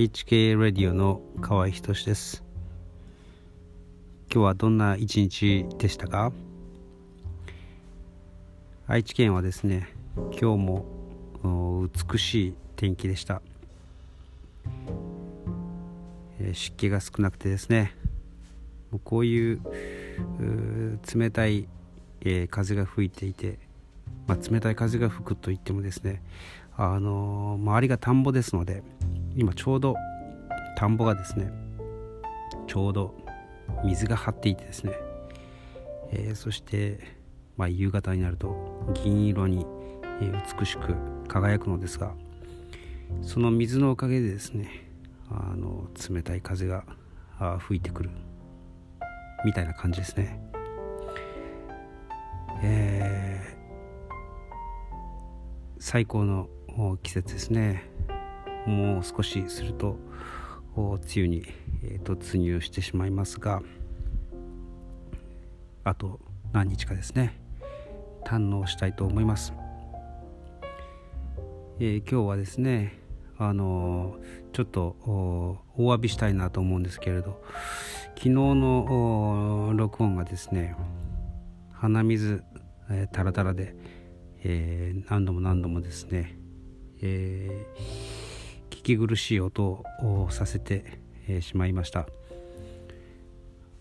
[0.00, 2.42] HK ラディオの河合仁です。
[4.32, 6.32] 今日はどんな一日でしたか？
[8.86, 10.86] 愛知県はですね今日も
[11.94, 13.42] 美しい天気でした、
[16.40, 17.94] え、湿気が少なくてですね
[19.04, 19.60] こういう
[21.14, 21.68] 冷たい、
[22.22, 23.58] えー、風が吹いていて、
[24.26, 26.22] まあ、冷たい風が吹くといってもですね
[26.74, 28.82] あのー、周りが田んぼですので
[29.40, 29.96] 今ちょうど
[30.76, 31.50] 田んぼがですね
[32.66, 33.14] ちょうど
[33.82, 34.92] 水が張っていてですね、
[36.12, 37.00] えー、そして、
[37.56, 39.64] まあ、夕方になると銀色に、
[40.20, 40.94] 美しく
[41.26, 42.12] 輝くのですが
[43.22, 44.90] その水のおかげでですね
[45.30, 46.84] あの冷たい風が
[47.60, 48.10] 吹いてくる
[49.46, 50.38] みたいな感じですね。
[52.62, 54.12] えー、
[55.78, 56.50] 最高の
[57.02, 57.89] 季節ですね
[58.66, 59.96] もう少しすると
[60.76, 61.44] 梅雨に、
[61.82, 63.62] え、突入してしまいますが
[65.84, 66.20] あと
[66.52, 67.40] 何日かですね。
[68.24, 69.52] 堪能したいと思います、
[71.78, 72.98] えー、今日はですね
[73.38, 77.42] あのー、ちょっとお詫びしたいなと思うんですけれど
[78.10, 80.76] 昨日の録音がですね
[81.72, 82.44] 鼻水、
[82.90, 83.74] えー、タラタラで、
[84.44, 86.38] えー、何度も何度もですね、
[87.00, 88.09] えー、
[88.80, 91.00] 聞き苦しい音をさせて、
[91.42, 92.06] しまいました。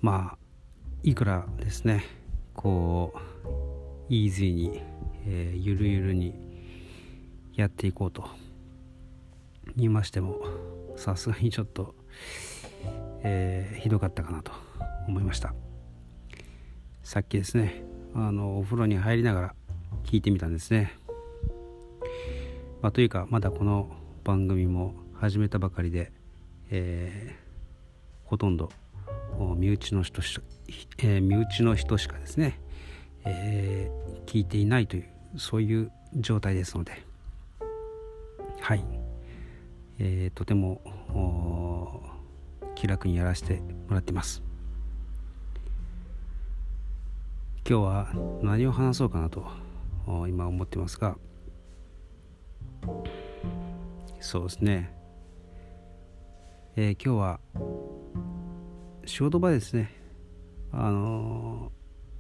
[0.02, 0.38] まあ
[1.04, 2.04] いくらですね
[2.54, 3.20] こう
[4.10, 4.82] イージーに、
[5.26, 6.36] えー、ゆるゆるに
[7.56, 8.30] やっていこうと
[9.78, 10.42] 言いましても
[10.98, 11.96] さすがにちょっと、
[13.24, 14.52] えー、ひどかったかなと
[15.08, 15.54] 思いました。
[17.04, 17.84] さっきですね
[18.14, 19.56] あのお風呂に入りながら
[20.04, 20.94] 聞いてみたんですね。
[22.82, 23.96] まあ、というかまだこの
[24.30, 26.12] 番組も始めたばかりで、
[26.70, 28.70] えー、ほとんど
[29.58, 30.40] 身内の人し、
[31.00, 32.62] えー、身内の人しかですね、
[33.26, 36.92] えー、聞いていないというそういう状態ですので。
[38.62, 38.86] はい、
[39.98, 40.80] えー、とても
[42.76, 43.56] 気楽にやらせて
[43.88, 44.44] もらっています。
[47.68, 48.12] 今日は
[48.44, 49.48] 何を話そうかなと
[50.28, 51.18] 今思ってますが
[54.22, 54.92] そうですね、
[56.76, 57.40] えー、今日は
[59.06, 59.92] 仕事場ですね。
[60.72, 61.72] あの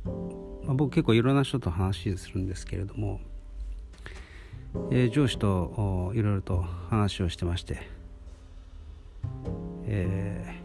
[0.05, 3.19] ー、まあ、僕結構いろんな人と話するんですけれども、
[4.91, 7.81] えー、上司といろいろと話をしてまして、
[9.85, 10.61] え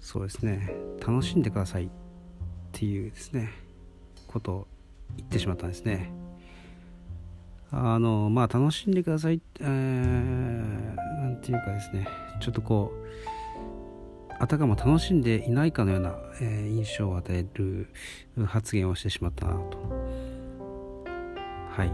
[0.00, 0.70] ー、そうですね。
[1.04, 1.88] 楽しんでくださいっ
[2.72, 3.50] ていうですね
[4.28, 4.66] ことを
[5.16, 6.23] 言ってしまったんですね。
[7.76, 12.06] あのまあ楽しんでください、えー、なんていうかですね。
[12.40, 17.88] ちょっとこうあたかも楽しんでいないかのような、えー、印象を与える
[18.46, 19.78] 発言をしてしまったなと。
[21.70, 21.90] はい。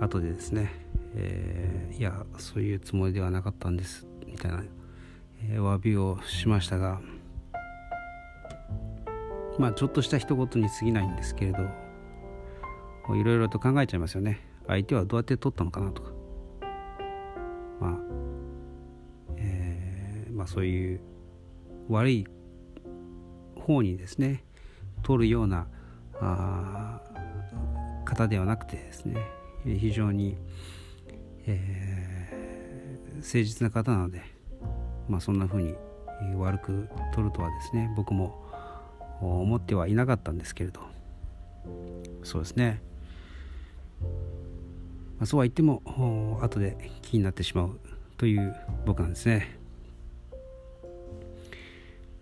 [0.00, 0.70] 後でですね、
[1.14, 4.06] えー、いやそういうつもりではなかったんです。
[4.26, 4.64] みたいな、
[5.48, 7.00] えー、詫びをしましたが。
[9.58, 11.58] まあちょっとした一言に過ぎないんですけれど。
[13.12, 14.40] いろいろと考えちゃいますよね。
[14.66, 16.12] 相手はどうやって取ったのかなとか。
[17.80, 17.98] まあ、
[19.36, 21.00] えー、まあそういう
[21.88, 22.26] 悪い
[23.60, 24.44] 方にですね
[25.02, 25.66] 取るような
[26.20, 27.00] あ
[28.04, 29.16] 方ではなくてですね
[29.64, 30.36] 非常に、
[31.46, 34.22] えー、誠実な方なので、
[35.08, 35.74] まあ、そんな風に
[36.36, 38.42] 悪く取るとはですね僕も
[39.20, 40.80] 思ってはいなかったんですけれど。
[42.22, 42.80] そうですね。
[45.24, 47.80] まあ、そうは言っても後で気になってしまう
[48.18, 48.54] という
[48.84, 49.58] 僕なんですね。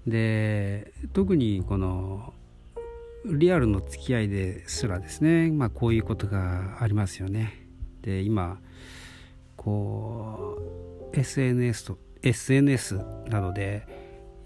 [0.07, 2.33] で特にこの
[3.25, 7.67] リアルの付き合いですらですねまあこういうことがありますよね。
[8.03, 8.61] で今
[9.57, 10.59] こ
[11.13, 13.85] う SNS と SNS などで、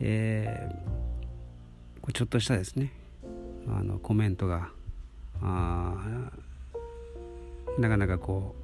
[0.01, 2.91] えー、ちょっとしたですね
[3.69, 4.71] あのコメントが
[5.43, 6.33] あ
[7.79, 8.55] なかなかこ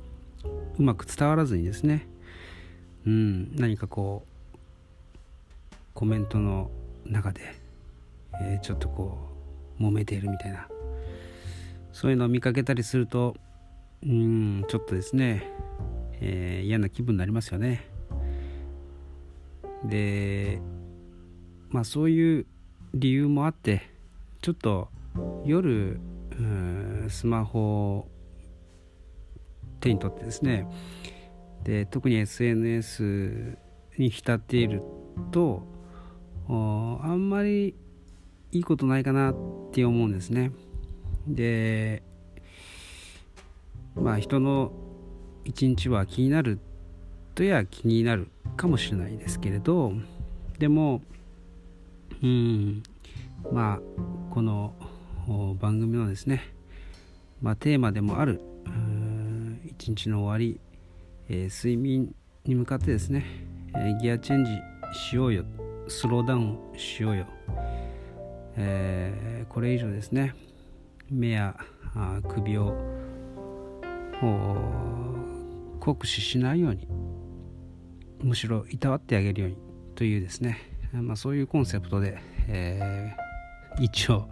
[0.44, 0.48] う
[0.78, 2.06] うまく伝わらずにですね、
[3.06, 4.24] うん、何かこ
[4.54, 4.56] う
[5.94, 6.70] コメントの
[7.04, 7.40] 中で、
[8.40, 9.18] えー、ちょっとこ
[9.78, 10.68] う揉めているみたいな。
[11.92, 13.36] そういうのを見かけたりすると
[14.02, 15.46] うんちょっとですね、
[16.20, 17.86] えー、嫌な気分になりますよね。
[19.84, 20.60] で
[21.68, 22.46] まあそういう
[22.94, 23.82] 理由もあって
[24.40, 24.88] ちょっと
[25.44, 26.00] 夜
[27.08, 28.08] スマホ
[29.82, 30.66] 手に取ってですね。
[31.64, 33.58] で特に SNS
[33.98, 34.82] に浸っている
[35.30, 35.62] と
[36.48, 37.74] あんまり
[38.52, 39.36] いいことないかなっ
[39.72, 40.52] て思うんですね。
[41.26, 42.02] で
[43.94, 44.72] まあ人の
[45.44, 46.58] 一日は気になる
[47.34, 49.92] とや気になるかもしれないですけれど
[50.58, 51.02] でも
[52.22, 52.82] うん
[53.52, 53.80] まあ
[54.30, 54.74] この
[55.60, 56.42] 番組のですね、
[57.40, 58.40] まあ、テーマでもある
[59.72, 60.60] 一日の終わり、
[61.28, 62.14] えー、睡眠
[62.44, 63.24] に向かってですね、
[63.74, 64.50] え、ギアチェンジ
[64.92, 65.44] しようよ
[65.88, 67.26] スローダウンしようよ、
[68.56, 70.34] え、これ以上ですね
[71.10, 71.56] 目や
[72.28, 72.74] 首を
[75.80, 76.86] 酷使しないように
[78.22, 79.56] むしろいたわってあげるように
[79.94, 80.58] というですね、
[80.92, 82.18] まあ、そういうコンセプトで、
[82.48, 84.28] えー、一応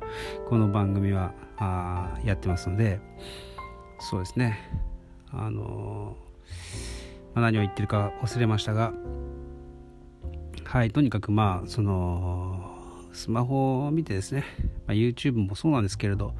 [0.48, 3.00] この番組はあやってますので
[4.00, 4.89] そうですね。
[5.32, 6.16] あの、
[7.34, 8.92] まあ、何を言ってるか忘れましたが
[10.64, 12.78] はいとにかくまあその
[13.12, 14.44] スマホを見てですね、
[14.86, 16.34] まあ、YouTube もそうなんですけれど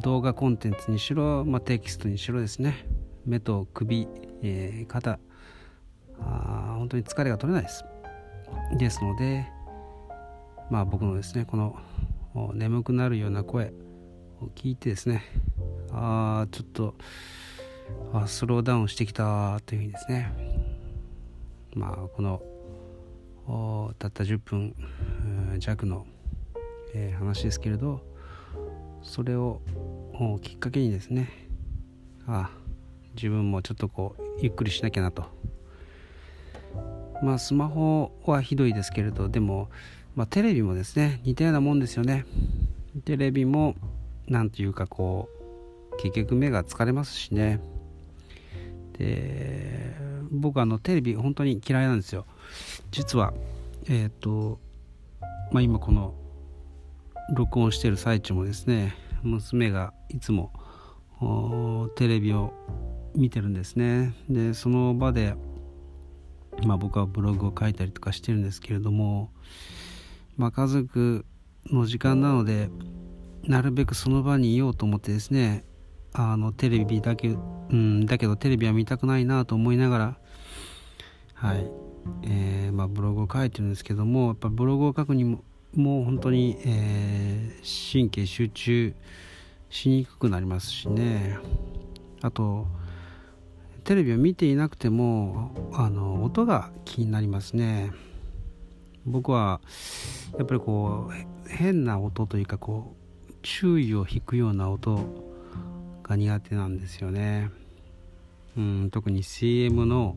[0.00, 2.86] 動画コンテンツにしろ、まあ、テキストにしろですね
[3.24, 4.08] 目と首、
[4.42, 5.18] えー、肩
[6.20, 7.84] あ本当に疲れが取れないです。
[8.76, 9.48] ですので
[10.70, 11.76] まあ僕のですねこの
[12.54, 13.72] 眠くなるような声
[14.40, 15.24] を聞いてですね
[15.92, 16.94] ああちょっと
[18.12, 20.32] あスローダウンしてきたというふうにですね。
[21.74, 22.42] まあこの
[23.98, 24.74] たった10分
[25.58, 26.06] 弱の、
[26.94, 28.02] えー、話ですけれど
[29.02, 29.60] それを
[30.42, 31.48] きっかけにですね
[32.26, 32.50] あ
[33.14, 35.24] 自分もちょっとこうゆっくりしなきゃなと。
[37.22, 39.70] まあスマホはひどいですけれどでも、
[40.16, 42.26] まあ、テレビもですね似たようなもんですよね。
[43.04, 43.74] テレビも
[44.28, 45.41] なんというかこう
[45.98, 47.60] 結局目が疲れますしね。
[48.98, 49.96] で
[50.30, 52.26] 僕あのテレビ本当に嫌いなんですよ。
[52.90, 53.32] 実は
[53.88, 54.60] えっ、ー、と
[55.50, 56.14] まあ今この
[57.34, 60.52] 録音してる最中もですね娘がいつも
[61.96, 62.52] テレビを
[63.14, 64.14] 見てるんですね。
[64.28, 65.34] でその場で
[66.64, 69.30] まあ僕はブログを書いたりとかしてるんですけれども
[70.36, 71.24] まあ家族
[71.66, 72.70] の時間なので
[73.44, 75.64] なるべくその場にいようと思ってですね
[76.12, 80.16] あのテレビだけうんだけどテレビは見たくないなと思いながら
[81.34, 81.70] はい。
[82.22, 85.44] えー、まあブログを書いてるんですけどもやっぱブログを書くにも
[85.74, 88.94] もう本当に、えー、神経集中
[89.70, 91.38] しにくくなりますしね。
[92.20, 92.66] あと
[93.84, 97.92] テレビを見ていなくてもあの音が気になりますね。
[99.06, 99.60] 僕は
[100.38, 102.94] やっぱりこう変な音というかこ
[103.28, 105.31] う注意を引くような音
[106.02, 107.50] が苦手なんですよね。
[108.56, 110.16] うん特に CM の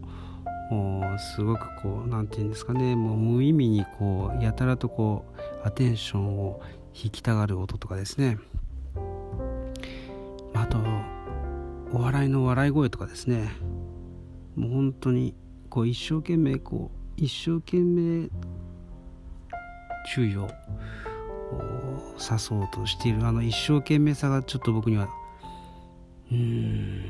[1.17, 2.95] すごくこう何て言うんですかね。
[2.95, 5.25] もう無意味にこうやたらとこ
[5.63, 6.61] うアテンションを
[6.93, 8.37] 引きたがる音とかですね。
[10.53, 10.77] あと
[11.93, 13.51] お笑いの笑い声とかですね。
[14.55, 15.33] もう本当に
[15.69, 18.29] こう一生懸命こう一生懸命
[20.13, 20.49] 注意を
[22.19, 25.09] 誘そうとしているあの一生懸命さがちょっと僕には
[26.31, 27.03] うん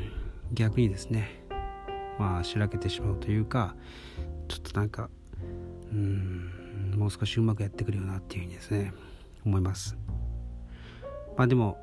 [0.54, 1.44] 逆にですね
[2.20, 3.76] まあしらけてしまうというか
[4.48, 5.10] ちょっとなんか
[5.92, 8.94] うんもう少しうまくやってくるよなっていうふうにですね
[9.46, 9.98] 思います。
[11.38, 11.78] まあでも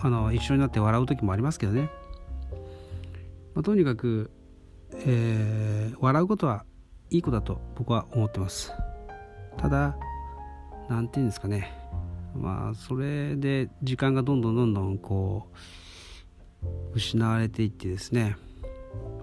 [0.00, 1.90] あの一緒になって笑う時もありますけどね、
[3.54, 4.30] まあ、とにかく、
[4.92, 6.64] えー、笑うことは
[7.10, 8.72] いいことだと僕は思ってます。
[9.56, 9.96] ただ
[10.88, 11.72] 何て言うんですかね。
[12.36, 15.56] まあそれで時間がどんどんどんどんこう
[16.94, 18.36] 失われていってですね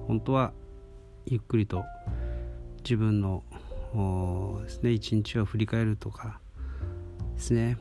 [0.07, 0.53] 本当は
[1.25, 1.83] ゆっくりと
[2.83, 3.43] 自分の
[4.63, 6.39] ですね一日を振り返るとか
[7.35, 7.77] ですね。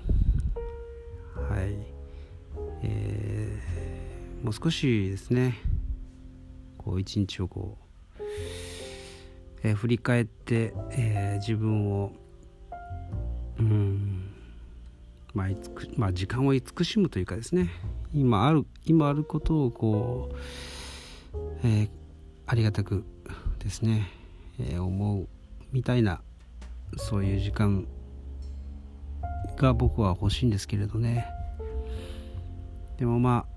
[1.34, 1.94] はい。
[2.82, 5.58] えー、もう少しですね
[6.76, 7.78] こう一日をこ
[8.18, 8.22] う、
[9.62, 12.12] えー、振り返って、えー、自分を
[13.58, 14.13] うん
[15.34, 15.48] まあ、
[15.96, 17.70] まあ、時間を慈しむというかですね。
[18.14, 21.88] 今ある今あることをこう、えー、
[22.46, 23.04] ありがたく
[23.58, 24.08] ですね、
[24.60, 25.28] えー、思う
[25.72, 26.20] みたいな
[26.96, 27.86] そういう時間
[29.56, 31.26] が僕は欲しいんですけれどね。
[32.98, 33.54] でもまあ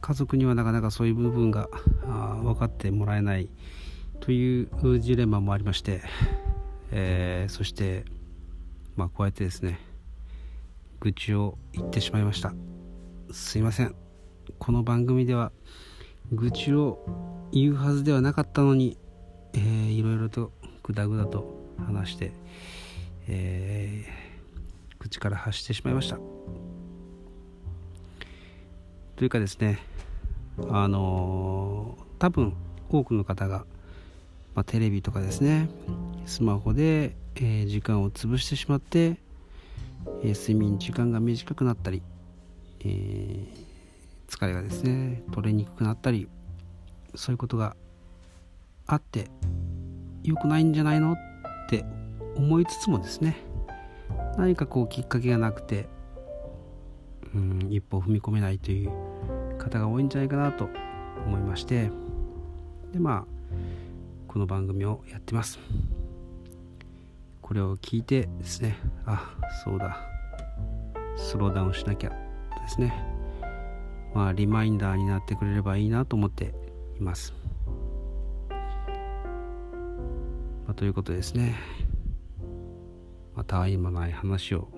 [0.00, 1.68] 家族にはなかなかそういう部分が
[2.42, 3.48] 分かってもらえない
[4.18, 6.02] というジレンマもありまして、
[6.90, 8.04] えー、そして
[8.96, 9.78] まあこうやってですね
[11.00, 12.54] 愚痴を言ってしまいました。
[13.30, 13.94] すいません。
[14.58, 15.52] この番組では
[16.32, 17.04] 愚痴を
[17.52, 18.96] 言うはずではなかったのに、
[19.52, 22.32] えー、いろいろとグダグダと話して、
[23.28, 26.18] えー、口から発してしまいました。
[29.16, 29.78] というかですね
[30.68, 32.54] あのー、多分
[32.88, 33.66] 多くの方が、
[34.54, 35.68] まあ、テレビとかですね
[36.24, 39.18] スマホで、えー、時間を潰してしまって、
[40.22, 42.02] え、睡眠時間が短くなったり、
[42.80, 43.46] えー、
[44.28, 46.28] 疲れがですね取れにくくなったり
[47.14, 47.76] そういうことが
[48.86, 49.30] あって
[50.22, 51.16] 良くないんじゃないのっ
[51.68, 51.84] て
[52.36, 53.36] 思いつつもですね
[54.36, 55.88] 何かこうきっかけがなくて
[57.34, 58.90] うん一歩踏み込めないという
[59.58, 60.68] 方が多いんじゃないかなと
[61.24, 61.90] 思いまして
[62.92, 63.36] でまあ
[64.28, 65.58] この番組をやってます。
[67.46, 68.76] これを聞いてですね
[69.06, 69.34] あ
[69.64, 69.96] そうだ。
[71.16, 72.16] スローダウンしなきゃで
[72.68, 72.92] すね。
[74.14, 76.54] まあリマインダーになってくれればいいなと思って
[76.98, 77.34] います、
[78.48, 78.56] ま
[80.68, 81.54] あ、ということですね。
[83.34, 84.68] また今ない話を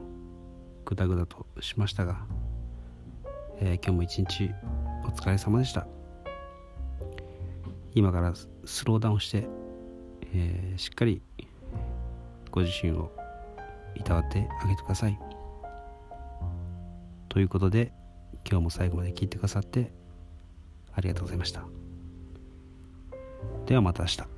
[0.85, 2.27] ぐだぐだとしましたが、
[3.61, 4.51] えー、今日も一日
[5.05, 5.87] お疲れ様でした。
[7.95, 9.49] 今からスローダウンして、
[10.35, 11.23] えー、しっかり
[12.51, 13.13] ご自身を
[13.99, 15.19] いたわってあげてください。
[17.29, 17.93] ということで
[18.49, 19.93] 今日も最後まで聞いてくださって
[20.93, 21.65] ありがとうございました。
[23.67, 24.38] ではまた明日。